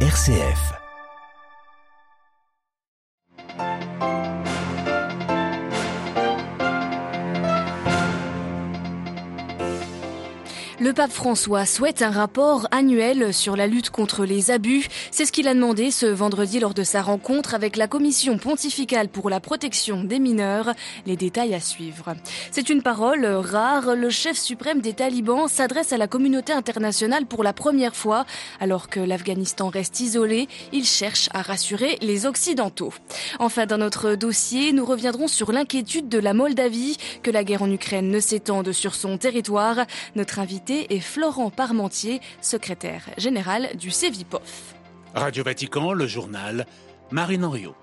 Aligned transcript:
RCF. 0.00 0.85
Le 10.86 10.92
pape 10.92 11.10
François 11.10 11.66
souhaite 11.66 12.00
un 12.00 12.12
rapport 12.12 12.68
annuel 12.70 13.34
sur 13.34 13.56
la 13.56 13.66
lutte 13.66 13.90
contre 13.90 14.24
les 14.24 14.52
abus. 14.52 14.86
C'est 15.10 15.24
ce 15.24 15.32
qu'il 15.32 15.48
a 15.48 15.54
demandé 15.54 15.90
ce 15.90 16.06
vendredi 16.06 16.60
lors 16.60 16.74
de 16.74 16.84
sa 16.84 17.02
rencontre 17.02 17.56
avec 17.56 17.74
la 17.74 17.88
Commission 17.88 18.38
pontificale 18.38 19.08
pour 19.08 19.28
la 19.28 19.40
protection 19.40 20.04
des 20.04 20.20
mineurs. 20.20 20.74
Les 21.04 21.16
détails 21.16 21.56
à 21.56 21.60
suivre. 21.60 22.14
C'est 22.52 22.68
une 22.68 22.82
parole 22.82 23.26
rare. 23.26 23.96
Le 23.96 24.10
chef 24.10 24.38
suprême 24.38 24.80
des 24.80 24.92
talibans 24.92 25.48
s'adresse 25.48 25.92
à 25.92 25.96
la 25.96 26.06
communauté 26.06 26.52
internationale 26.52 27.26
pour 27.26 27.42
la 27.42 27.52
première 27.52 27.96
fois. 27.96 28.24
Alors 28.60 28.88
que 28.88 29.00
l'Afghanistan 29.00 29.70
reste 29.70 29.98
isolé, 29.98 30.46
il 30.72 30.84
cherche 30.84 31.28
à 31.34 31.42
rassurer 31.42 31.98
les 32.00 32.26
Occidentaux. 32.26 32.92
Enfin, 33.40 33.66
dans 33.66 33.78
notre 33.78 34.14
dossier, 34.14 34.72
nous 34.72 34.84
reviendrons 34.84 35.26
sur 35.26 35.50
l'inquiétude 35.50 36.08
de 36.08 36.20
la 36.20 36.32
Moldavie 36.32 36.96
que 37.24 37.32
la 37.32 37.42
guerre 37.42 37.62
en 37.62 37.72
Ukraine 37.72 38.08
ne 38.08 38.20
s'étende 38.20 38.70
sur 38.70 38.94
son 38.94 39.18
territoire. 39.18 39.84
Notre 40.14 40.38
invité 40.38 40.75
et 40.90 41.00
Florent 41.00 41.50
Parmentier, 41.50 42.20
secrétaire 42.40 43.04
général 43.16 43.70
du 43.76 43.90
CEVIPOF. 43.90 44.74
Radio 45.14 45.44
Vatican, 45.44 45.92
le 45.92 46.06
journal, 46.06 46.66
Marine 47.10 47.44
Henriot. 47.44 47.74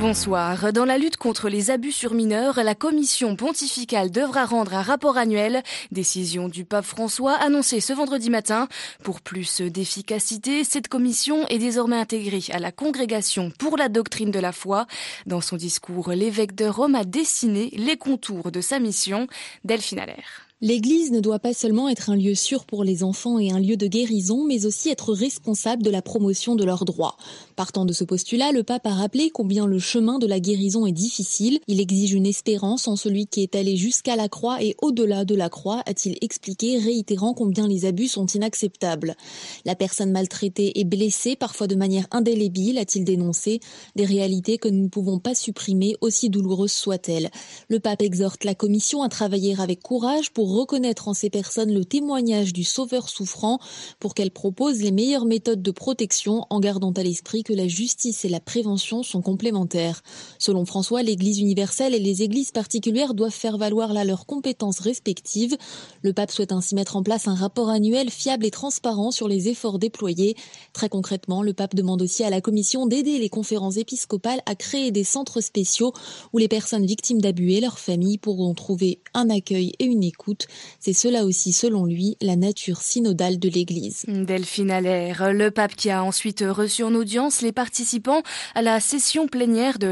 Bonsoir. 0.00 0.72
Dans 0.72 0.86
la 0.86 0.96
lutte 0.96 1.18
contre 1.18 1.50
les 1.50 1.70
abus 1.70 1.92
sur 1.92 2.14
mineurs, 2.14 2.62
la 2.64 2.74
commission 2.74 3.36
pontificale 3.36 4.10
devra 4.10 4.46
rendre 4.46 4.72
un 4.72 4.80
rapport 4.80 5.18
annuel. 5.18 5.62
Décision 5.92 6.48
du 6.48 6.64
pape 6.64 6.86
François 6.86 7.34
annoncée 7.34 7.80
ce 7.80 7.92
vendredi 7.92 8.30
matin. 8.30 8.66
Pour 9.04 9.20
plus 9.20 9.60
d'efficacité, 9.60 10.64
cette 10.64 10.88
commission 10.88 11.46
est 11.48 11.58
désormais 11.58 11.98
intégrée 11.98 12.44
à 12.50 12.58
la 12.58 12.72
congrégation 12.72 13.52
pour 13.58 13.76
la 13.76 13.90
doctrine 13.90 14.30
de 14.30 14.40
la 14.40 14.52
foi. 14.52 14.86
Dans 15.26 15.42
son 15.42 15.56
discours, 15.56 16.12
l'évêque 16.12 16.54
de 16.54 16.64
Rome 16.64 16.94
a 16.94 17.04
dessiné 17.04 17.68
les 17.76 17.98
contours 17.98 18.50
de 18.50 18.62
sa 18.62 18.78
mission. 18.78 19.26
Delphine 19.64 19.98
Allaire. 19.98 20.49
L'Église 20.62 21.10
ne 21.10 21.20
doit 21.20 21.38
pas 21.38 21.54
seulement 21.54 21.88
être 21.88 22.10
un 22.10 22.16
lieu 22.16 22.34
sûr 22.34 22.66
pour 22.66 22.84
les 22.84 23.02
enfants 23.02 23.38
et 23.38 23.50
un 23.50 23.58
lieu 23.58 23.78
de 23.78 23.86
guérison, 23.86 24.44
mais 24.44 24.66
aussi 24.66 24.90
être 24.90 25.14
responsable 25.14 25.82
de 25.82 25.88
la 25.88 26.02
promotion 26.02 26.54
de 26.54 26.64
leurs 26.64 26.84
droits. 26.84 27.16
Partant 27.56 27.86
de 27.86 27.94
ce 27.94 28.04
postulat, 28.04 28.52
le 28.52 28.62
pape 28.62 28.86
a 28.86 28.90
rappelé 28.90 29.30
combien 29.30 29.66
le 29.66 29.78
chemin 29.78 30.18
de 30.18 30.26
la 30.26 30.38
guérison 30.38 30.84
est 30.84 30.92
difficile. 30.92 31.60
Il 31.66 31.80
exige 31.80 32.12
une 32.12 32.26
espérance 32.26 32.88
en 32.88 32.96
celui 32.96 33.26
qui 33.26 33.42
est 33.42 33.56
allé 33.56 33.78
jusqu'à 33.78 34.16
la 34.16 34.28
croix 34.28 34.62
et 34.62 34.76
au-delà 34.82 35.24
de 35.24 35.34
la 35.34 35.48
croix, 35.48 35.82
a-t-il 35.86 36.18
expliqué, 36.20 36.76
réitérant 36.76 37.32
combien 37.32 37.66
les 37.66 37.86
abus 37.86 38.08
sont 38.08 38.26
inacceptables. 38.26 39.16
La 39.64 39.74
personne 39.74 40.12
maltraitée 40.12 40.78
est 40.78 40.84
blessée, 40.84 41.36
parfois 41.36 41.68
de 41.68 41.74
manière 41.74 42.06
indélébile, 42.10 42.76
a-t-il 42.76 43.06
dénoncé, 43.06 43.60
des 43.96 44.04
réalités 44.04 44.58
que 44.58 44.68
nous 44.68 44.82
ne 44.82 44.88
pouvons 44.88 45.20
pas 45.20 45.34
supprimer, 45.34 45.96
aussi 46.02 46.28
douloureuses 46.28 46.72
soient-elles. 46.72 47.30
Le 47.70 47.80
pape 47.80 48.02
exhorte 48.02 48.44
la 48.44 48.54
Commission 48.54 49.02
à 49.02 49.08
travailler 49.08 49.54
avec 49.58 49.80
courage 49.80 50.30
pour 50.30 50.49
reconnaître 50.50 51.08
en 51.08 51.14
ces 51.14 51.30
personnes 51.30 51.72
le 51.72 51.84
témoignage 51.84 52.52
du 52.52 52.64
sauveur 52.64 53.08
souffrant 53.08 53.58
pour 53.98 54.14
qu'elle 54.14 54.30
propose 54.30 54.80
les 54.80 54.92
meilleures 54.92 55.24
méthodes 55.24 55.62
de 55.62 55.70
protection 55.70 56.46
en 56.50 56.60
gardant 56.60 56.92
à 56.92 57.02
l'esprit 57.02 57.42
que 57.42 57.52
la 57.52 57.68
justice 57.68 58.24
et 58.24 58.28
la 58.28 58.40
prévention 58.40 59.02
sont 59.02 59.22
complémentaires. 59.22 60.02
Selon 60.38 60.64
François, 60.64 61.02
l'Église 61.02 61.40
universelle 61.40 61.94
et 61.94 61.98
les 61.98 62.22
églises 62.22 62.50
particulières 62.50 63.14
doivent 63.14 63.30
faire 63.30 63.58
valoir 63.58 63.92
là 63.92 64.04
leurs 64.04 64.26
compétences 64.26 64.80
respectives. 64.80 65.56
Le 66.02 66.12
pape 66.12 66.30
souhaite 66.30 66.52
ainsi 66.52 66.74
mettre 66.74 66.96
en 66.96 67.02
place 67.02 67.28
un 67.28 67.34
rapport 67.34 67.70
annuel 67.70 68.10
fiable 68.10 68.46
et 68.46 68.50
transparent 68.50 69.10
sur 69.10 69.28
les 69.28 69.48
efforts 69.48 69.78
déployés. 69.78 70.36
Très 70.72 70.88
concrètement, 70.88 71.42
le 71.42 71.52
pape 71.52 71.74
demande 71.74 72.02
aussi 72.02 72.24
à 72.24 72.30
la 72.30 72.40
Commission 72.40 72.86
d'aider 72.86 73.18
les 73.18 73.28
conférences 73.28 73.76
épiscopales 73.76 74.42
à 74.46 74.54
créer 74.54 74.90
des 74.90 75.04
centres 75.04 75.40
spéciaux 75.40 75.92
où 76.32 76.38
les 76.38 76.48
personnes 76.48 76.86
victimes 76.86 77.20
d'abus 77.20 77.52
et 77.52 77.60
leurs 77.60 77.78
familles 77.78 78.18
pourront 78.18 78.54
trouver 78.54 79.00
un 79.14 79.30
accueil 79.30 79.72
et 79.78 79.84
une 79.84 80.02
écoute 80.02 80.39
c'est 80.78 80.92
cela 80.92 81.24
aussi, 81.24 81.52
selon 81.52 81.84
lui, 81.84 82.16
la 82.20 82.36
nature 82.36 82.80
synodale 82.80 83.38
de 83.38 83.48
l'Église. 83.48 84.04
Delphine 84.08 84.70
Allaire, 84.70 85.32
le 85.32 85.50
pape 85.50 85.76
qui 85.76 85.90
a 85.90 86.02
ensuite 86.02 86.44
reçu 86.46 86.82
en 86.82 86.94
audience 86.94 87.42
les 87.42 87.52
participants 87.52 88.22
à 88.54 88.62
la 88.62 88.80
session 88.80 89.28
plénière 89.28 89.78
de 89.78 89.88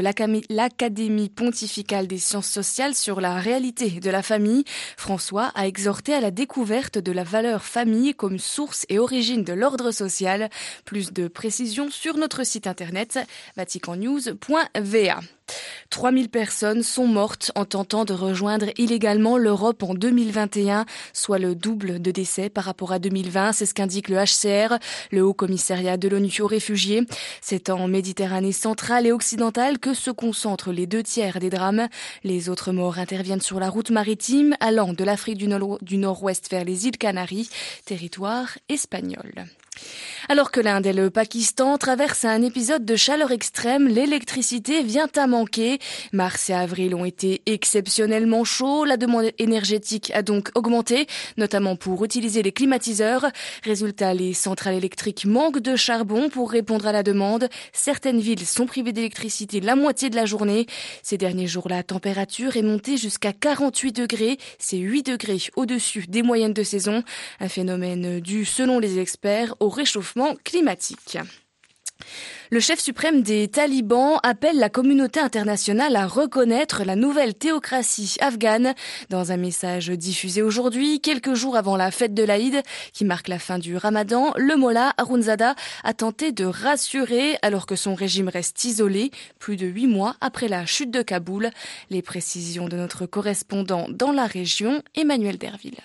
l'Académie 0.49 1.29
pontificale 1.29 2.07
des 2.07 2.17
sciences 2.17 2.49
sociales 2.49 2.95
sur 2.95 3.21
la 3.21 3.35
réalité 3.35 3.89
de 3.99 4.09
la 4.09 4.23
famille. 4.23 4.63
François 4.97 5.51
a 5.55 5.67
exhorté 5.67 6.13
à 6.13 6.21
la 6.21 6.31
découverte 6.31 6.97
de 6.97 7.11
la 7.11 7.23
valeur 7.23 7.63
famille 7.63 8.13
comme 8.13 8.39
source 8.39 8.85
et 8.89 8.99
origine 8.99 9.43
de 9.43 9.53
l'ordre 9.53 9.91
social. 9.91 10.49
Plus 10.85 11.13
de 11.13 11.27
précisions 11.27 11.89
sur 11.89 12.17
notre 12.17 12.45
site 12.45 12.67
internet 12.67 13.19
vaticannews.va. 13.55 15.19
3000 15.89 16.29
personnes 16.29 16.83
sont 16.83 17.07
mortes 17.07 17.51
en 17.55 17.65
tentant 17.65 18.05
de 18.05 18.13
rejoindre 18.13 18.67
illégalement 18.77 19.37
l'Europe 19.37 19.83
en 19.83 19.93
2021, 19.93 20.85
soit 21.13 21.39
le 21.39 21.55
double 21.55 22.01
de 22.01 22.11
décès 22.11 22.49
par 22.49 22.63
rapport 22.63 22.91
à 22.91 22.99
2020. 22.99 23.53
C'est 23.53 23.65
ce 23.65 23.73
qu'indique 23.73 24.09
le 24.09 24.17
HCR, 24.17 24.77
le 25.11 25.23
Haut 25.23 25.33
Commissariat 25.33 25.97
de 25.97 26.07
l'ONU 26.07 26.31
aux 26.41 26.47
réfugiés. 26.47 27.03
C'est 27.41 27.69
en 27.69 27.87
Méditerranée 27.87 28.51
centrale 28.51 29.07
et 29.07 29.11
occidentale 29.11 29.79
que 29.79 29.93
se 29.93 30.11
concentrent 30.11 30.71
les 30.71 30.87
deux 30.87 31.03
tiers 31.03 31.39
des 31.39 31.49
drames. 31.49 31.87
Les 32.23 32.49
autres 32.49 32.71
morts 32.71 32.99
interviennent 32.99 33.41
sur 33.41 33.59
la 33.59 33.69
route 33.69 33.91
maritime 33.91 34.55
allant 34.59 34.93
de 34.93 35.03
l'Afrique 35.03 35.37
du 35.37 35.97
Nord-Ouest 35.97 36.49
vers 36.51 36.65
les 36.65 36.87
îles 36.87 36.97
Canaries, 36.97 37.49
territoire 37.85 38.57
espagnol. 38.69 39.47
Alors 40.27 40.51
que 40.51 40.59
l'Inde 40.59 40.85
et 40.85 40.93
le 40.93 41.09
Pakistan 41.09 41.77
traversent 41.77 42.25
un 42.25 42.43
épisode 42.43 42.85
de 42.85 42.95
chaleur 42.95 43.31
extrême, 43.31 43.87
l'électricité 43.87 44.83
vient 44.83 45.09
à 45.15 45.25
manquer. 45.25 45.79
Mars 46.13 46.49
et 46.49 46.53
avril 46.53 46.93
ont 46.93 47.05
été 47.05 47.41
exceptionnellement 47.47 48.43
chauds. 48.43 48.85
La 48.85 48.97
demande 48.97 49.31
énergétique 49.39 50.11
a 50.13 50.21
donc 50.21 50.51
augmenté, 50.53 51.07
notamment 51.37 51.75
pour 51.75 52.05
utiliser 52.05 52.43
les 52.43 52.51
climatiseurs. 52.51 53.25
Résultat, 53.63 54.13
les 54.13 54.33
centrales 54.33 54.75
électriques 54.75 55.25
manquent 55.25 55.61
de 55.61 55.75
charbon 55.75 56.29
pour 56.29 56.51
répondre 56.51 56.85
à 56.85 56.91
la 56.91 57.01
demande. 57.01 57.49
Certaines 57.73 58.19
villes 58.19 58.45
sont 58.45 58.67
privées 58.67 58.93
d'électricité 58.93 59.61
la 59.61 59.75
moitié 59.75 60.09
de 60.09 60.15
la 60.15 60.25
journée. 60.25 60.67
Ces 61.01 61.17
derniers 61.17 61.47
jours, 61.47 61.69
la 61.69 61.81
température 61.81 62.55
est 62.55 62.61
montée 62.61 62.97
jusqu'à 62.97 63.33
48 63.33 63.93
degrés. 63.93 64.37
C'est 64.59 64.77
8 64.77 65.03
degrés 65.03 65.41
au-dessus 65.55 66.05
des 66.07 66.21
moyennes 66.21 66.53
de 66.53 66.63
saison. 66.63 67.03
Un 67.39 67.49
phénomène 67.49 68.19
dû, 68.19 68.45
selon 68.45 68.79
les 68.79 68.99
experts, 68.99 69.55
réchauffement 69.69 70.35
climatique. 70.43 71.17
Le 72.51 72.59
chef 72.59 72.79
suprême 72.79 73.21
des 73.21 73.47
talibans 73.47 74.19
appelle 74.23 74.57
la 74.57 74.69
communauté 74.69 75.19
internationale 75.19 75.95
à 75.95 76.07
reconnaître 76.07 76.83
la 76.83 76.95
nouvelle 76.95 77.35
théocratie 77.35 78.15
afghane. 78.21 78.73
Dans 79.09 79.31
un 79.31 79.37
message 79.37 79.89
diffusé 79.89 80.41
aujourd'hui, 80.41 80.99
quelques 80.99 81.35
jours 81.35 81.57
avant 81.57 81.77
la 81.77 81.91
fête 81.91 82.15
de 82.15 82.23
l'Aïd, 82.23 82.63
qui 82.91 83.05
marque 83.05 83.27
la 83.27 83.37
fin 83.37 83.59
du 83.59 83.77
ramadan, 83.77 84.33
le 84.35 84.55
mollah 84.55 84.93
Arunzada 84.97 85.53
a 85.83 85.93
tenté 85.93 86.31
de 86.31 86.45
rassurer 86.45 87.37
alors 87.43 87.67
que 87.67 87.75
son 87.75 87.93
régime 87.93 88.29
reste 88.29 88.63
isolé, 88.63 89.11
plus 89.37 89.57
de 89.57 89.67
huit 89.67 89.87
mois 89.87 90.15
après 90.21 90.47
la 90.47 90.65
chute 90.65 90.91
de 90.91 91.03
Kaboul. 91.03 91.51
Les 91.91 92.01
précisions 92.01 92.67
de 92.67 92.77
notre 92.77 93.05
correspondant 93.05 93.85
dans 93.89 94.11
la 94.11 94.25
région, 94.25 94.81
Emmanuel 94.95 95.37
Derville. 95.37 95.81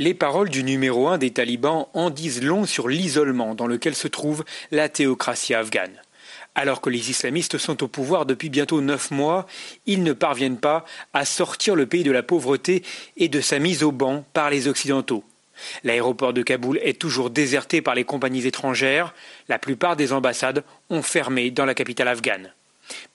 Les 0.00 0.14
paroles 0.14 0.48
du 0.48 0.64
numéro 0.64 1.08
un 1.08 1.18
des 1.18 1.30
talibans 1.30 1.86
en 1.92 2.08
disent 2.08 2.42
long 2.42 2.64
sur 2.64 2.88
l'isolement 2.88 3.54
dans 3.54 3.66
lequel 3.66 3.94
se 3.94 4.08
trouve 4.08 4.46
la 4.70 4.88
théocratie 4.88 5.52
afghane. 5.52 6.00
Alors 6.54 6.80
que 6.80 6.88
les 6.88 7.10
islamistes 7.10 7.58
sont 7.58 7.82
au 7.82 7.86
pouvoir 7.86 8.24
depuis 8.24 8.48
bientôt 8.48 8.80
neuf 8.80 9.10
mois, 9.10 9.46
ils 9.84 10.02
ne 10.02 10.14
parviennent 10.14 10.56
pas 10.56 10.86
à 11.12 11.26
sortir 11.26 11.74
le 11.74 11.84
pays 11.84 12.02
de 12.02 12.12
la 12.12 12.22
pauvreté 12.22 12.82
et 13.18 13.28
de 13.28 13.42
sa 13.42 13.58
mise 13.58 13.82
au 13.82 13.92
banc 13.92 14.24
par 14.32 14.48
les 14.48 14.68
Occidentaux. 14.68 15.22
L'aéroport 15.84 16.32
de 16.32 16.40
Kaboul 16.40 16.78
est 16.82 16.98
toujours 16.98 17.28
déserté 17.28 17.82
par 17.82 17.94
les 17.94 18.04
compagnies 18.04 18.46
étrangères, 18.46 19.12
la 19.48 19.58
plupart 19.58 19.96
des 19.96 20.14
ambassades 20.14 20.64
ont 20.88 21.02
fermé 21.02 21.50
dans 21.50 21.66
la 21.66 21.74
capitale 21.74 22.08
afghane. 22.08 22.54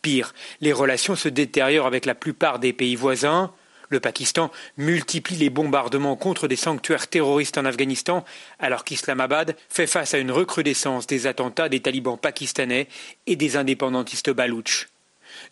Pire, 0.03 0.35
les 0.61 0.71
relations 0.71 1.15
se 1.15 1.29
détériorent 1.29 1.87
avec 1.87 2.05
la 2.05 2.13
plupart 2.13 2.59
des 2.59 2.73
pays 2.73 2.95
voisins, 2.95 3.51
le 3.89 3.99
Pakistan 3.99 4.51
multiplie 4.77 5.35
les 5.35 5.49
bombardements 5.49 6.15
contre 6.15 6.47
des 6.47 6.55
sanctuaires 6.55 7.07
terroristes 7.07 7.57
en 7.57 7.65
Afghanistan, 7.65 8.25
alors 8.59 8.83
qu'Islamabad 8.83 9.55
fait 9.69 9.87
face 9.87 10.13
à 10.13 10.17
une 10.17 10.31
recrudescence 10.31 11.07
des 11.07 11.27
attentats 11.27 11.69
des 11.69 11.81
talibans 11.81 12.17
pakistanais 12.17 12.87
et 13.27 13.35
des 13.35 13.57
indépendantistes 13.57 14.31
baloutches. 14.31 14.89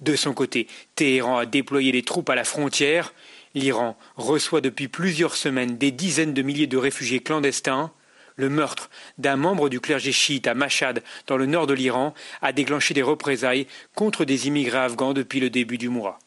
De 0.01 0.15
son 0.15 0.33
côté, 0.33 0.67
Téhéran 0.95 1.37
a 1.37 1.45
déployé 1.45 1.91
des 1.91 2.03
troupes 2.03 2.29
à 2.29 2.35
la 2.35 2.43
frontière. 2.43 3.13
L'Iran 3.53 3.97
reçoit 4.15 4.61
depuis 4.61 4.87
plusieurs 4.87 5.35
semaines 5.35 5.77
des 5.77 5.91
dizaines 5.91 6.33
de 6.33 6.41
milliers 6.41 6.67
de 6.67 6.77
réfugiés 6.77 7.19
clandestins. 7.19 7.91
Le 8.35 8.49
meurtre 8.49 8.89
d'un 9.19 9.35
membre 9.35 9.69
du 9.69 9.79
clergé 9.79 10.11
chiite 10.11 10.47
à 10.47 10.55
Mashhad, 10.55 11.03
dans 11.27 11.37
le 11.37 11.45
nord 11.45 11.67
de 11.67 11.73
l'Iran, 11.73 12.15
a 12.41 12.51
déclenché 12.51 12.95
des 12.95 13.03
représailles 13.03 13.67
contre 13.93 14.25
des 14.25 14.47
immigrés 14.47 14.79
afghans 14.79 15.13
depuis 15.13 15.39
le 15.39 15.51
début 15.51 15.77
du 15.77 15.89
mois. 15.89 16.17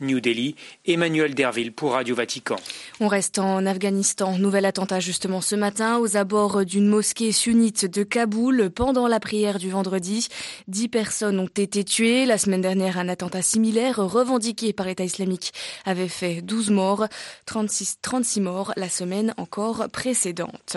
New 0.00 0.20
Delhi, 0.20 0.54
Emmanuel 0.86 1.34
Derville 1.34 1.72
pour 1.72 1.92
Radio 1.92 2.14
Vatican. 2.14 2.56
On 3.00 3.08
reste 3.08 3.38
en 3.38 3.64
Afghanistan. 3.66 4.36
Nouvel 4.38 4.64
attentat 4.64 5.00
justement 5.00 5.40
ce 5.40 5.54
matin 5.54 5.98
aux 5.98 6.16
abords 6.16 6.64
d'une 6.64 6.86
mosquée 6.86 7.32
sunnite 7.32 7.86
de 7.86 8.02
Kaboul 8.02 8.70
pendant 8.70 9.08
la 9.08 9.20
prière 9.20 9.58
du 9.58 9.70
vendredi. 9.70 10.28
Dix 10.68 10.88
personnes 10.88 11.38
ont 11.38 11.46
été 11.46 11.84
tuées. 11.84 12.26
La 12.26 12.38
semaine 12.38 12.60
dernière, 12.60 12.98
un 12.98 13.08
attentat 13.08 13.42
similaire 13.42 13.96
revendiqué 13.96 14.72
par 14.72 14.86
l'État 14.86 15.04
islamique 15.04 15.52
avait 15.84 16.08
fait 16.08 16.42
12 16.42 16.70
morts, 16.70 17.06
36, 17.46 17.98
36 18.02 18.40
morts 18.40 18.72
la 18.76 18.88
semaine 18.88 19.34
encore 19.36 19.86
précédente. 19.92 20.76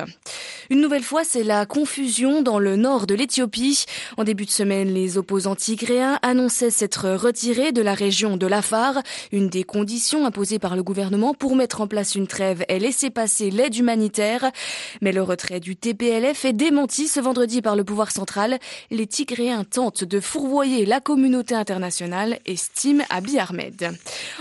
Une 0.70 0.82
nouvelle 0.82 1.04
fois, 1.04 1.24
c'est 1.24 1.44
la 1.44 1.66
confusion 1.66 2.42
dans 2.42 2.60
le 2.60 2.76
nord 2.76 3.08
de 3.08 3.16
l'Éthiopie. 3.16 3.86
En 4.18 4.24
début 4.24 4.46
de 4.46 4.52
semaine, 4.52 4.94
les 4.94 5.18
opposants 5.18 5.56
tigréens 5.56 6.20
annonçaient 6.22 6.70
s'être 6.70 7.10
retirés 7.12 7.72
de 7.72 7.82
la 7.82 7.94
région 7.94 8.38
de 8.38 8.48
l'Afar, 8.48 9.02
une 9.32 9.50
des 9.50 9.64
conditions 9.64 10.26
imposées 10.26 10.60
par 10.60 10.76
le 10.76 10.84
gouvernement 10.84 11.34
pour 11.34 11.56
mettre 11.56 11.82
en 11.82 11.88
place 11.88 12.16
une 12.16 12.28
trêve 12.28 12.64
et 12.70 12.80
laisser 12.80 13.10
passer 13.10 13.52
l'aide 13.52 13.76
humanitaire. 13.76 14.52
Mais 15.02 15.12
le 15.12 15.24
retrait 15.24 15.60
du 15.60 15.76
TPLF 15.76 16.46
est 16.46 16.54
démenti 16.54 17.08
ce 17.08 17.20
vendredi 17.20 17.62
par 17.62 17.76
le 17.76 17.84
pouvoir 17.84 18.12
central. 18.12 18.60
Les 18.92 19.08
Tigréens 19.08 19.64
tentent 19.64 20.04
de 20.04 20.20
fourvoyer 20.20 20.86
la 20.86 21.00
communauté 21.00 21.56
internationale, 21.56 22.40
estime 22.46 23.04
Abiy 23.10 23.40
Ahmed. 23.40 23.92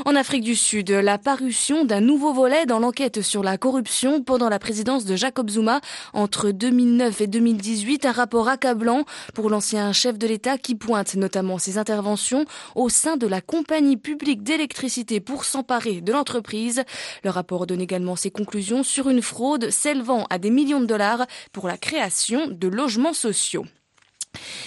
En 0.04 0.16
Afrique 0.16 0.44
du 0.44 0.56
Sud, 0.56 0.90
la 0.90 1.18
parution 1.18 1.84
d'un 1.84 2.00
nouveau 2.00 2.32
volet 2.32 2.66
dans 2.66 2.78
l'enquête 2.78 3.22
sur 3.22 3.42
la 3.42 3.58
corruption 3.58 4.22
pendant 4.22 4.48
la 4.48 4.58
présidence 4.58 5.04
de 5.04 5.16
Jacob 5.16 5.50
Zuma 5.50 5.80
entre 6.12 6.50
2009 6.50 7.20
et 7.20 7.26
2018, 7.26 8.06
un 8.06 8.12
rapport 8.12 8.48
accablant 8.48 9.04
pour 9.34 9.50
l'ancien 9.50 9.92
chef 9.92 10.18
de 10.18 10.26
l'État 10.26 10.58
qui 10.58 10.74
pointe 10.74 11.14
notamment 11.14 11.58
ses 11.58 11.78
interventions 11.78 12.44
au 12.74 12.88
sein 12.88 13.16
de 13.16 13.26
la 13.26 13.40
compagnie 13.40 13.96
publique 13.96 14.42
d'électricité 14.58 15.20
pour 15.20 15.44
s'emparer 15.44 16.00
de 16.00 16.12
l'entreprise. 16.12 16.82
Le 17.22 17.30
rapport 17.30 17.66
donne 17.66 17.80
également 17.80 18.16
ses 18.16 18.30
conclusions 18.30 18.82
sur 18.82 19.08
une 19.08 19.22
fraude 19.22 19.70
s'élevant 19.70 20.26
à 20.30 20.38
des 20.38 20.50
millions 20.50 20.80
de 20.80 20.86
dollars 20.86 21.26
pour 21.52 21.68
la 21.68 21.78
création 21.78 22.48
de 22.48 22.66
logements 22.68 23.12
sociaux. 23.12 23.64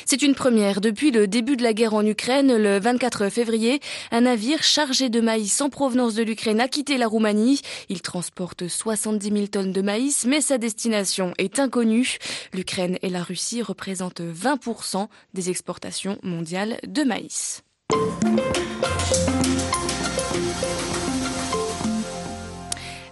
C'est 0.05 0.21
une 0.21 0.33
première. 0.33 0.81
Depuis 0.81 1.11
le 1.11 1.27
début 1.27 1.57
de 1.57 1.63
la 1.63 1.73
guerre 1.73 1.93
en 1.93 2.05
Ukraine, 2.05 2.55
le 2.55 2.79
24 2.79 3.29
février, 3.29 3.79
un 4.11 4.21
navire 4.21 4.63
chargé 4.63 5.09
de 5.09 5.21
maïs 5.21 5.59
en 5.61 5.69
provenance 5.69 6.15
de 6.15 6.23
l'Ukraine 6.23 6.61
a 6.61 6.67
quitté 6.67 6.97
la 6.97 7.07
Roumanie. 7.07 7.61
Il 7.89 8.01
transporte 8.01 8.67
70 8.67 9.29
000 9.29 9.47
tonnes 9.47 9.73
de 9.73 9.81
maïs, 9.81 10.25
mais 10.25 10.41
sa 10.41 10.57
destination 10.57 11.33
est 11.37 11.59
inconnue. 11.59 12.17
L'Ukraine 12.53 12.97
et 13.01 13.09
la 13.09 13.23
Russie 13.23 13.61
représentent 13.61 14.21
20% 14.21 15.07
des 15.33 15.49
exportations 15.49 16.17
mondiales 16.23 16.79
de 16.87 17.03
maïs. 17.03 17.63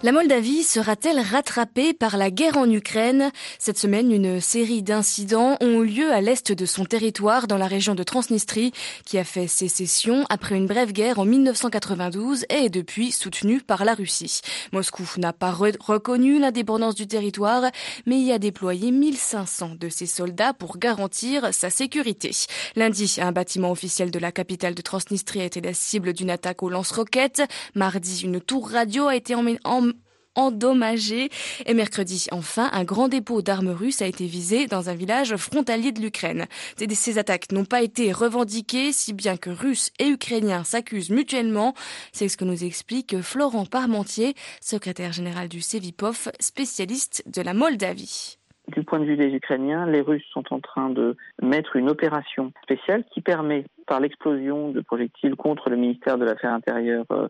La 0.02 0.12
Moldavie 0.12 0.62
sera-t-elle 0.62 1.20
rattrapée 1.20 1.92
par 1.92 2.16
la 2.16 2.30
guerre 2.30 2.56
en 2.56 2.70
Ukraine? 2.70 3.30
Cette 3.58 3.76
semaine, 3.76 4.10
une 4.10 4.40
série 4.40 4.82
d'incidents 4.82 5.58
ont 5.60 5.82
eu 5.82 5.84
lieu 5.84 6.10
à 6.10 6.22
l'est 6.22 6.52
de 6.52 6.64
son 6.64 6.86
territoire, 6.86 7.46
dans 7.46 7.58
la 7.58 7.66
région 7.66 7.94
de 7.94 8.02
Transnistrie, 8.02 8.72
qui 9.04 9.18
a 9.18 9.24
fait 9.24 9.46
sécession 9.46 10.24
après 10.30 10.56
une 10.56 10.66
brève 10.66 10.92
guerre 10.92 11.18
en 11.18 11.26
1992 11.26 12.46
et 12.48 12.64
est 12.64 12.70
depuis 12.70 13.12
soutenue 13.12 13.60
par 13.60 13.84
la 13.84 13.92
Russie. 13.92 14.40
Moscou 14.72 15.04
n'a 15.18 15.34
pas 15.34 15.50
reconnu 15.50 16.38
l'indépendance 16.38 16.94
du 16.94 17.06
territoire, 17.06 17.70
mais 18.06 18.18
y 18.20 18.32
a 18.32 18.38
déployé 18.38 18.92
1500 18.92 19.72
de 19.78 19.90
ses 19.90 20.06
soldats 20.06 20.54
pour 20.54 20.78
garantir 20.78 21.52
sa 21.52 21.68
sécurité. 21.68 22.30
Lundi, 22.74 23.18
un 23.20 23.32
bâtiment 23.32 23.70
officiel 23.70 24.10
de 24.10 24.18
la 24.18 24.32
capitale 24.32 24.74
de 24.74 24.80
Transnistrie 24.80 25.42
a 25.42 25.44
été 25.44 25.60
la 25.60 25.74
cible 25.74 26.14
d'une 26.14 26.30
attaque 26.30 26.62
aux 26.62 26.70
lance-roquettes. 26.70 27.42
Mardi, 27.74 28.22
une 28.24 28.40
tour 28.40 28.70
radio 28.70 29.06
a 29.06 29.14
été 29.14 29.34
en 29.34 29.89
endommagé. 30.34 31.28
Et 31.66 31.74
mercredi, 31.74 32.26
enfin, 32.32 32.68
un 32.72 32.84
grand 32.84 33.08
dépôt 33.08 33.42
d'armes 33.42 33.70
russes 33.70 34.02
a 34.02 34.06
été 34.06 34.26
visé 34.26 34.66
dans 34.66 34.88
un 34.88 34.94
village 34.94 35.36
frontalier 35.36 35.92
de 35.92 36.00
l'Ukraine. 36.00 36.46
Ces 36.76 37.18
attaques 37.18 37.52
n'ont 37.52 37.64
pas 37.64 37.82
été 37.82 38.12
revendiquées, 38.12 38.92
si 38.92 39.12
bien 39.12 39.36
que 39.36 39.50
Russes 39.50 39.90
et 39.98 40.08
Ukrainiens 40.08 40.64
s'accusent 40.64 41.10
mutuellement. 41.10 41.74
C'est 42.12 42.28
ce 42.28 42.36
que 42.36 42.44
nous 42.44 42.64
explique 42.64 43.20
Florent 43.20 43.66
Parmentier, 43.66 44.34
secrétaire 44.60 45.12
général 45.12 45.48
du 45.48 45.60
Sevipov, 45.60 46.30
spécialiste 46.40 47.22
de 47.26 47.42
la 47.42 47.54
Moldavie. 47.54 48.36
Du 48.68 48.84
point 48.84 49.00
de 49.00 49.04
vue 49.04 49.16
des 49.16 49.34
Ukrainiens, 49.34 49.86
les 49.86 50.00
Russes 50.00 50.26
sont 50.32 50.44
en 50.52 50.60
train 50.60 50.90
de 50.90 51.16
mettre 51.42 51.74
une 51.76 51.90
opération 51.90 52.52
spéciale 52.62 53.04
qui 53.12 53.20
permet, 53.20 53.64
par 53.86 53.98
l'explosion 53.98 54.70
de 54.70 54.80
projectiles 54.80 55.34
contre 55.34 55.70
le 55.70 55.76
ministère 55.76 56.18
de 56.18 56.24
l'Affaires 56.24 56.52
intérieures 56.52 57.06
euh, 57.10 57.26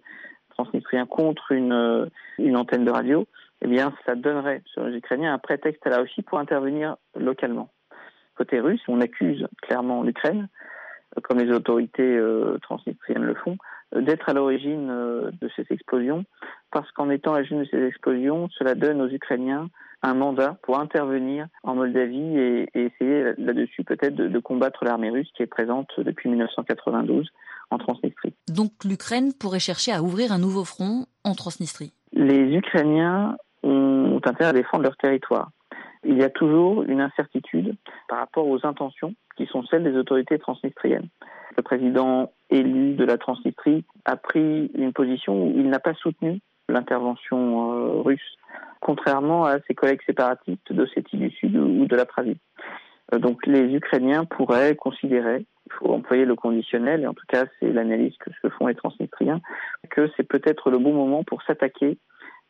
transnistrien 0.65 1.07
contre 1.07 1.53
une, 1.53 1.73
euh, 1.73 2.07
une 2.39 2.57
antenne 2.57 2.85
de 2.85 2.91
radio, 2.91 3.27
eh 3.63 3.69
bien, 3.69 3.93
ça 4.07 4.15
donnerait 4.15 4.63
sur 4.67 4.85
les 4.85 4.97
Ukrainiens 4.97 5.35
un 5.35 5.39
prétexte 5.39 5.87
à 5.87 5.91
la 5.91 5.99
Russie 5.99 6.23
pour 6.23 6.39
intervenir 6.39 6.97
localement. 7.19 7.71
Côté 8.37 8.61
russe, 8.61 8.83
on 8.89 9.01
accuse 9.01 9.47
clairement 9.63 10.03
l'Ukraine, 10.03 10.49
euh, 11.17 11.21
comme 11.23 11.39
les 11.39 11.51
autorités 11.51 12.17
euh, 12.17 12.59
transnistriennes 12.63 13.25
le 13.25 13.35
font, 13.35 13.57
d'être 13.95 14.29
à 14.29 14.35
l'origine 14.35 14.87
de 14.87 15.51
ces 15.57 15.67
explosions, 15.71 16.25
parce 16.71 16.89
qu'en 16.93 17.11
étant 17.11 17.35
à 17.35 17.39
l'origine 17.39 17.63
de 17.63 17.69
ces 17.69 17.83
explosions, 17.85 18.49
cela 18.57 18.77
donne 18.77 19.01
aux 19.01 19.09
Ukrainiens 19.09 19.69
un 20.03 20.15
mandat 20.15 20.59
pour 20.63 20.79
intervenir 20.79 21.49
en 21.65 21.75
Moldavie 21.75 22.39
et, 22.39 22.69
essayer 22.75 23.35
là-dessus 23.37 23.83
peut-être 23.83 24.15
de 24.15 24.39
combattre 24.39 24.85
l'armée 24.85 25.11
russe 25.11 25.29
qui 25.35 25.43
est 25.43 25.49
présente 25.49 25.89
depuis 25.99 26.29
1992 26.29 27.29
en 27.71 27.79
Transnistrie. 27.79 28.35
Donc 28.49 28.73
l'Ukraine 28.85 29.33
pourrait 29.39 29.61
chercher 29.61 29.93
à 29.93 30.03
ouvrir 30.03 30.33
un 30.33 30.39
nouveau 30.39 30.65
front 30.65 31.07
en 31.25 31.35
Transnistrie 31.35 31.93
Les 32.13 32.55
Ukrainiens 32.55 33.37
ont 33.63 34.21
intérêt 34.25 34.51
à 34.51 34.53
défendre 34.53 34.85
leur 34.85 34.97
territoire. 34.97 35.51
Il 36.05 36.17
y 36.17 36.25
a 36.25 36.31
toujours 36.31 36.83
une 36.83 37.01
incertitude 37.01 37.77
par 38.09 38.19
rapport 38.19 38.49
aux 38.49 38.67
intentions 38.67 39.15
qui 39.37 39.47
sont 39.47 39.63
celles 39.65 39.85
des 39.85 39.97
autorités 39.97 40.39
transnistriennes. 40.39 41.09
Le 41.57 41.63
président 41.63 42.33
élu 42.49 42.95
de 42.95 43.05
la 43.05 43.19
Transnistrie 43.19 43.85
a 44.05 44.17
pris 44.17 44.71
une 44.75 44.93
position 44.93 45.45
où 45.45 45.53
il 45.57 45.69
n'a 45.69 45.81
pas 45.81 45.95
soutenu 45.95 46.41
l'intervention 46.69 47.73
euh, 47.73 48.01
russe, 48.01 48.37
contrairement 48.81 49.45
à 49.45 49.59
ses 49.67 49.75
collègues 49.75 50.01
séparatistes 50.07 50.73
d'Ossétie 50.73 51.17
du 51.17 51.31
Sud 51.31 51.57
ou 51.57 51.85
de 51.85 51.97
la 51.97 52.07
Pravie. 52.07 52.39
Euh, 53.13 53.19
donc 53.19 53.47
les 53.47 53.75
Ukrainiens 53.75 54.25
pourraient 54.25 54.77
considérer 54.77 55.45
faut 55.81 55.93
employer 55.93 56.25
le 56.25 56.37
conditionnel, 56.37 57.03
et 57.03 57.07
en 57.07 57.15
tout 57.15 57.27
cas 57.29 57.47
c'est 57.59 57.73
l'analyse 57.73 58.17
que 58.19 58.31
se 58.43 58.49
font 58.51 58.67
les 58.67 58.75
transnistriens, 58.75 59.41
que 59.91 60.11
c'est 60.17 60.29
peut-être 60.29 60.71
le 60.71 60.79
bon 60.79 60.93
moment 60.93 61.25
pour 61.25 61.43
s'attaquer 61.43 61.99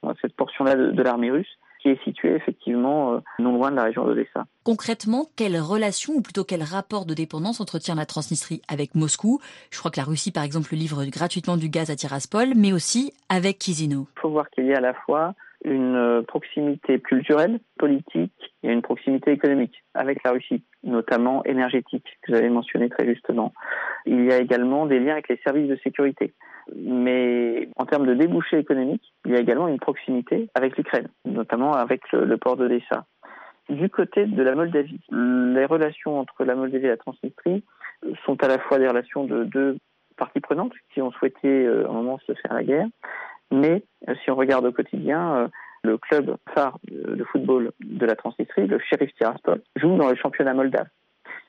à 0.06 0.15
cette 0.21 0.35
portion-là 0.35 0.77
de, 0.77 1.03
l'armée 1.03 1.31
russe 1.31 1.59
qui 1.81 1.88
est 1.88 2.03
située 2.05 2.35
effectivement 2.35 3.15
euh, 3.15 3.19
non 3.38 3.55
loin 3.55 3.71
de 3.71 3.77
la 3.77 3.85
région 3.85 4.05
d'Odessa. 4.05 4.44
Concrètement, 4.65 5.27
quelle 5.34 5.58
relation, 5.58 6.13
ou 6.15 6.20
plutôt 6.20 6.44
quel 6.44 6.63
rapport 6.63 7.06
de 7.06 7.15
dépendance 7.15 7.60
entretient 7.60 7.94
la 7.94 8.05
Transnistrie 8.05 8.60
avec 8.69 8.94
Moscou? 8.94 9.41
Je 9.70 9.79
crois 9.79 9.91
que 9.91 9.99
la 9.99 10.05
Russie, 10.05 10.31
par 10.31 10.43
exemple, 10.43 10.75
livre 10.75 11.05
gratuitement 11.06 11.56
du 11.56 11.70
gaz 11.70 11.89
à 11.91 11.96
Tiraspol, 11.96 12.53
mais 12.55 12.75
aussi 12.75 13.15
avec 13.31 13.58
Kizino. 13.58 14.06
Il 14.17 14.20
faut 14.20 14.29
voir 14.29 14.51
qu'il 14.51 14.67
y 14.67 14.75
a 14.75 14.79
à 14.79 14.81
la 14.82 14.93
fois 14.93 15.34
une 15.64 15.94
euh, 15.94 16.22
proximité 16.22 17.00
culturelle, 17.00 17.60
politique 17.79 18.55
et 18.62 18.70
une 18.72 18.82
proximité 18.82 19.32
économique 19.32 19.82
avec 19.94 20.22
la 20.24 20.32
Russie, 20.32 20.62
notamment 20.82 21.44
énergétique, 21.44 22.06
que 22.22 22.32
vous 22.32 22.38
avez 22.38 22.48
mentionné 22.48 22.88
très 22.88 23.06
justement. 23.06 23.52
Il 24.06 24.24
y 24.24 24.32
a 24.32 24.38
également 24.38 24.86
des 24.86 25.00
liens 25.00 25.12
avec 25.12 25.29
les 25.29 25.40
services 25.44 25.69
de 25.69 25.76
sécurité. 25.82 26.32
Mais 26.76 27.69
en 27.76 27.86
termes 27.86 28.06
de 28.06 28.14
débouchés 28.14 28.58
économiques, 28.58 29.12
il 29.26 29.32
y 29.32 29.36
a 29.36 29.40
également 29.40 29.69
une 29.69 29.81
proximité 29.81 30.48
avec 30.55 30.76
l'Ukraine, 30.76 31.08
notamment 31.24 31.72
avec 31.72 32.00
le, 32.12 32.24
le 32.24 32.36
port 32.36 32.56
d'Odessa. 32.56 33.06
Du 33.69 33.88
côté 33.88 34.26
de 34.26 34.43
la 34.43 34.55
Moldavie, 34.55 35.00
les 35.10 35.64
relations 35.64 36.19
entre 36.19 36.44
la 36.44 36.55
Moldavie 36.55 36.86
et 36.86 36.90
la 36.90 36.96
Transnistrie 36.96 37.62
sont 38.24 38.43
à 38.43 38.48
la 38.48 38.58
fois 38.58 38.79
des 38.79 38.88
relations 38.88 39.24
de 39.24 39.44
deux 39.44 39.76
parties 40.17 40.40
prenantes 40.40 40.72
qui 40.93 41.00
ont 41.02 41.10
souhaité 41.12 41.48
euh, 41.48 41.88
un 41.88 41.93
moment 41.93 42.19
se 42.26 42.34
faire 42.34 42.52
la 42.52 42.62
guerre, 42.62 42.86
mais 43.51 43.83
euh, 44.09 44.15
si 44.23 44.31
on 44.31 44.37
regarde 44.37 44.67
au 44.67 44.73
quotidien, 44.73 45.37
euh, 45.37 45.49
le 45.83 45.99
club 45.99 46.37
phare 46.55 46.79
de 46.91 47.25
football 47.25 47.73
de 47.81 48.07
la 48.07 48.15
Transnistrie, 48.15 48.67
le 48.67 48.79
Sheriff 48.79 49.15
Tiraspol, 49.15 49.63
joue 49.77 49.97
dans 49.97 50.11
le 50.11 50.17
championnat 50.17 50.53
moldave. 50.53 50.89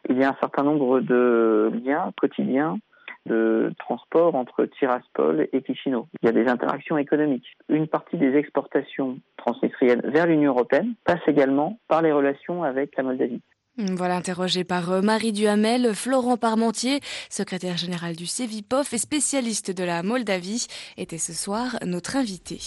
Il 0.10 0.18
y 0.18 0.24
a 0.24 0.30
un 0.30 0.38
certain 0.40 0.64
nombre 0.64 1.02
de 1.02 1.72
liens 1.84 2.12
quotidiens 2.20 2.80
de 3.28 3.72
transport 3.78 4.36
entre 4.36 4.66
Tiraspol 4.66 5.48
et 5.52 5.64
Chisinau. 5.66 6.08
Il 6.22 6.26
y 6.26 6.30
a 6.30 6.32
des 6.32 6.48
interactions 6.48 6.98
économiques. 6.98 7.46
Une 7.70 7.88
partie 7.88 8.18
des 8.18 8.36
exportations 8.36 9.20
transnistriennes 9.38 10.02
vers 10.06 10.26
l'Union 10.26 10.54
européenne 10.54 10.96
passe 11.06 11.22
également 11.28 11.78
par 11.88 12.02
les 12.02 12.12
relations 12.12 12.64
avec 12.64 12.96
la 12.98 13.04
Moldavie. 13.04 13.42
Voilà, 13.78 14.18
interrogé 14.18 14.64
par 14.64 14.92
euh, 14.92 15.02
Marie 15.02 15.32
Duhamel, 15.32 15.96
Florent 15.96 16.38
Parmentier, 16.38 17.00
secrétaire 17.30 17.78
général 17.78 18.16
du 18.16 18.26
CEVIPOF 18.28 18.94
et 18.94 18.98
spécialiste 18.98 19.72
de 19.72 19.84
la 19.84 20.04
Moldavie, 20.04 20.68
était 20.98 21.18
ce 21.18 21.34
soir 21.34 21.78
notre 21.86 22.18
invité. 22.18 22.60